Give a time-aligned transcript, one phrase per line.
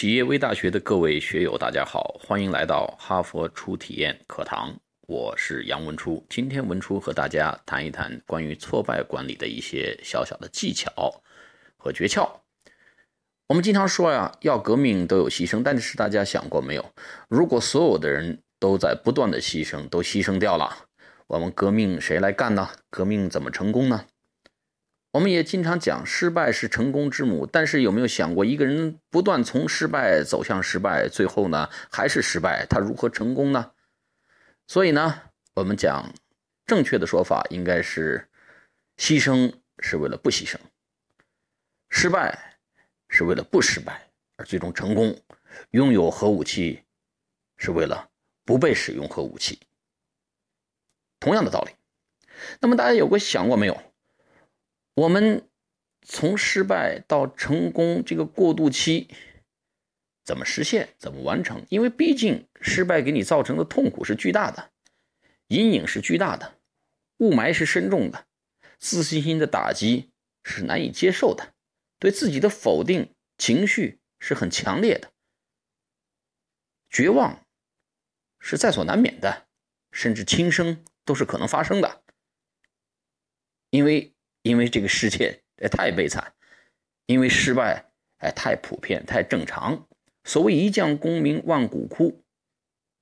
[0.00, 4.72] 企业微大学的各位学友，大家好，欢迎来到哈佛初体验课堂。
[5.08, 10.92] 我是杨文初，今天文初和大家谈一谈关于挫败管理的一些小小的技巧
[11.76, 12.30] 和诀窍。
[13.48, 16.92] 我们经常说呀，要革命都有牺牲，但是大家想过没有？
[17.28, 20.86] 如果所有的人都在不断的牺牲，都牺牲掉了，
[21.26, 22.70] 我们革命谁来干呢？
[22.88, 24.04] 革命怎么成功呢？
[25.10, 27.46] 我们也经常讲，失败是成功之母。
[27.46, 33.72] 但是有没有想过，一个人不断从失败走向失败，最后呢还是失败，他如何成功呢？
[34.66, 35.22] 所以呢，
[35.54, 36.12] 我们讲
[36.66, 38.28] 正确的说法应该是：
[38.98, 40.56] 牺牲是为了不牺牲，
[41.88, 42.58] 失败
[43.08, 45.18] 是为了不失败，而最终成功。
[45.70, 46.84] 拥有核武器
[47.56, 48.10] 是为了
[48.44, 49.58] 不被使用核武器。
[51.18, 51.72] 同样的道理。
[52.60, 53.82] 那么大家有过想过没有？
[54.98, 55.48] 我们
[56.02, 59.06] 从失败到成功这个过渡期
[60.24, 60.88] 怎么实现？
[60.98, 61.64] 怎么完成？
[61.68, 64.72] 因为毕竟失败给你造成的痛苦是巨大的，
[65.46, 66.58] 阴影是巨大的，
[67.18, 68.26] 雾霾是深重的，
[68.80, 70.10] 自信心的打击
[70.42, 71.54] 是难以接受的，
[72.00, 75.12] 对自己的否定情绪是很强烈的，
[76.90, 77.46] 绝望
[78.40, 79.46] 是在所难免的，
[79.92, 82.02] 甚至轻生都是可能发生的，
[83.70, 84.12] 因为。
[84.48, 86.32] 因为这个世界哎太悲惨，
[87.04, 87.84] 因为失败
[88.16, 89.86] 哎太普遍太正常。
[90.24, 92.24] 所谓一将功名万骨枯，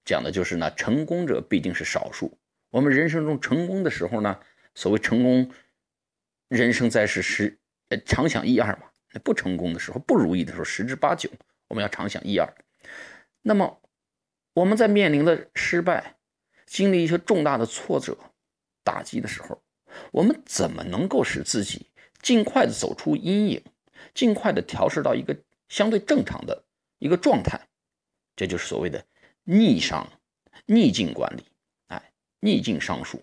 [0.04, 2.36] 讲的就是呢成功者毕竟是少数。
[2.70, 4.40] 我们人生中成功的时候呢，
[4.74, 5.48] 所谓成功，
[6.48, 7.56] 人生在世十
[7.90, 8.90] 呃常想一二嘛。
[9.22, 11.30] 不成功的时候不如意的时候十之八九，
[11.68, 12.52] 我们要常想一二。
[13.42, 13.80] 那么
[14.52, 16.16] 我们在面临的失败，
[16.66, 18.18] 经历一些重大的挫折
[18.82, 19.62] 打击的时候。
[20.12, 21.86] 我们怎么能够使自己
[22.22, 23.62] 尽快的走出阴影，
[24.14, 25.36] 尽快的调试到一个
[25.68, 26.64] 相对正常的
[26.98, 27.60] 一个状态？
[28.34, 29.04] 这就是所谓的
[29.44, 30.06] 逆商、
[30.66, 31.44] 逆境管理，
[31.88, 33.22] 哎，逆境商术，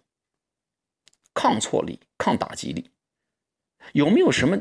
[1.33, 2.89] 抗挫力、抗打击力，
[3.91, 4.57] 有没有什么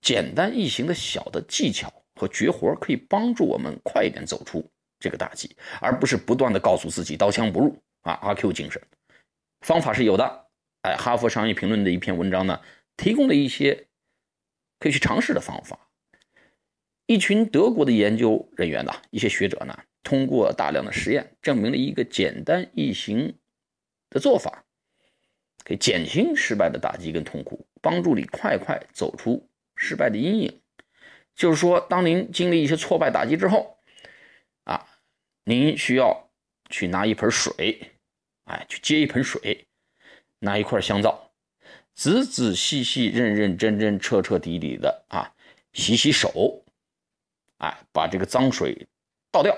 [0.00, 8.14] 简单易行的小的技巧和绝活可以帮助我们快一点走出这个打击，而不是不断的告诉自己刀枪不入啊？
[8.22, 8.80] 阿 Q 精神，
[9.60, 10.49] 方法是有的。
[10.82, 12.60] 哎，哈佛商业评论的一篇文章呢，
[12.96, 13.88] 提供了一些
[14.78, 15.88] 可以去尝试的方法。
[17.06, 23.36] 一群德国的研究人员呢，一些学者呢，通过大量的实验，证明了一个简单易行
[24.08, 24.64] 的做法，
[25.64, 30.62] 可以减轻失败的打击跟痛苦，帮助你快快走出失败的阴影。
[31.34, 33.78] 就是说，当您经历一些挫败打击之后，
[34.64, 34.86] 啊，
[35.44, 36.30] 您需要
[36.68, 37.90] 去拿一盆水，
[38.44, 39.66] 哎，去接一盆水。
[40.40, 41.30] 拿一块香皂，
[41.94, 45.32] 仔仔细细、认认真真、彻彻底底的啊，
[45.72, 46.64] 洗洗手，
[47.58, 48.88] 哎，把这个脏水
[49.30, 49.56] 倒掉，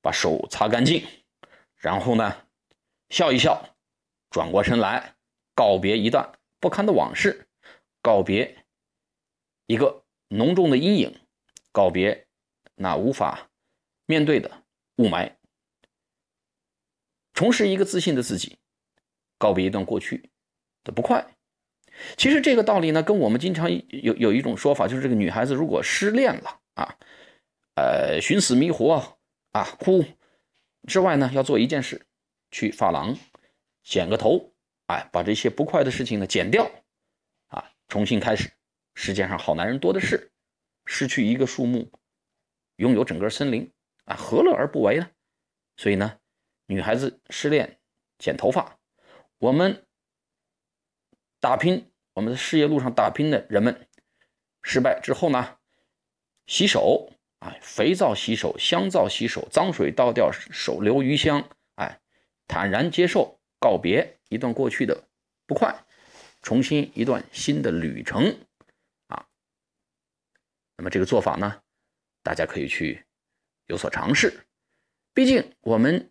[0.00, 1.04] 把手擦干净，
[1.76, 2.46] 然后呢，
[3.10, 3.76] 笑一笑，
[4.30, 5.16] 转过身来，
[5.54, 7.48] 告别一段不堪的往事，
[8.00, 8.64] 告别
[9.66, 11.20] 一个浓重的阴影，
[11.72, 12.28] 告别
[12.76, 13.50] 那无法
[14.06, 14.62] 面对的
[14.98, 15.34] 雾霾，
[17.34, 18.58] 重拾一个自信的自己。
[19.38, 20.30] 告别一段过去
[20.84, 21.26] 的不快，
[22.16, 26.96] 其实这个道理呢，跟我们经常有有一种说法，就是这个女孩子如果失恋了啊，
[27.74, 29.18] 呃，寻死觅活
[29.52, 30.04] 啊，哭
[30.86, 32.06] 之外呢，要做一件事，
[32.50, 33.16] 去发廊
[33.82, 34.52] 剪个头，
[34.86, 36.70] 哎，把这些不快的事情呢剪掉，
[37.48, 38.50] 啊，重新开始。
[38.94, 40.30] 世界上好男人多的是，
[40.86, 41.90] 失去一个树木，
[42.76, 43.70] 拥有整个森林
[44.04, 45.10] 啊，何乐而不为呢？
[45.76, 46.18] 所以呢，
[46.66, 47.78] 女孩子失恋
[48.18, 48.78] 剪头发。
[49.38, 49.86] 我们
[51.40, 53.86] 打拼，我们的事业路上打拼的人们，
[54.62, 55.58] 失败之后呢，
[56.46, 62.00] 洗手，哎，肥皂洗手，香皂洗手，脏水倒掉，手留余香，哎，
[62.48, 65.06] 坦然接受，告别一段过去的
[65.46, 65.84] 不快，
[66.40, 68.38] 重新一段新的旅程，
[69.08, 69.28] 啊，
[70.76, 71.62] 那么这个做法呢，
[72.22, 73.04] 大家可以去
[73.66, 74.46] 有所尝试，
[75.12, 76.10] 毕竟我们。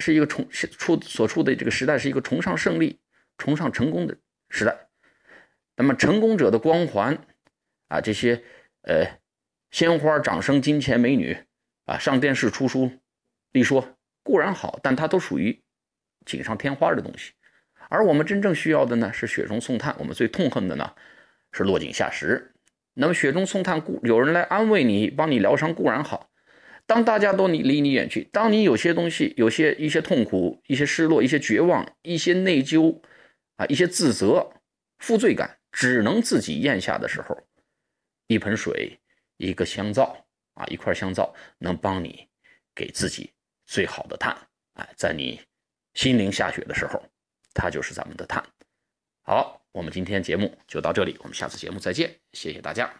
[0.00, 2.98] 是一个崇处所处的这个时代是一个崇尚胜利、
[3.38, 4.16] 崇尚成功的
[4.48, 4.88] 时代。
[5.76, 7.18] 那么成功者的光环
[7.88, 8.42] 啊，这些
[8.82, 9.18] 呃
[9.70, 11.36] 鲜花、掌声、金钱、美女
[11.84, 12.90] 啊，上电视、出书、
[13.52, 15.62] 立说固然好，但它都属于
[16.26, 17.32] 锦上添花的东西。
[17.88, 19.94] 而我们真正需要的呢，是雪中送炭。
[19.98, 20.94] 我们最痛恨的呢，
[21.52, 22.54] 是落井下石。
[22.94, 26.30] 那么雪中送炭固有人来安慰你、帮你疗伤固然好。
[26.90, 33.00] 当大家都离离你远去，当你有些东西、有些一些痛苦、一些失落、一些绝望、一些内疚，
[33.54, 34.52] 啊，一些自责、
[34.98, 37.38] 负罪感，只能自己咽下的时候，
[38.26, 38.98] 一盆水、
[39.36, 42.26] 一个香皂啊，一块香皂能帮你
[42.74, 43.30] 给自己
[43.66, 44.36] 最好的碳。
[44.72, 45.40] 哎，在你
[45.94, 47.00] 心灵下雪的时候，
[47.54, 48.44] 它就是咱们的碳。
[49.22, 52.92] 好，我们今天节目就到这里，我们下次节目再见，谢谢大家。